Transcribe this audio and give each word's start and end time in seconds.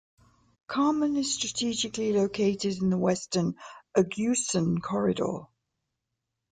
Carmen 0.65 1.15
is 1.15 1.31
strategically 1.35 2.11
located 2.11 2.81
in 2.81 2.89
the 2.89 2.97
Western 2.97 3.53
Agusan 3.95 4.81
Corridor. 4.81 5.43